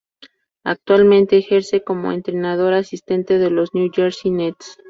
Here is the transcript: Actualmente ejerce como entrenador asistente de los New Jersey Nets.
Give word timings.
Actualmente 0.63 1.37
ejerce 1.37 1.83
como 1.83 2.11
entrenador 2.11 2.73
asistente 2.73 3.37
de 3.37 3.51
los 3.51 3.75
New 3.75 3.91
Jersey 3.93 4.31
Nets. 4.31 4.79